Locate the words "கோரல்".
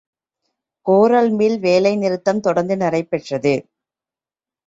0.85-1.29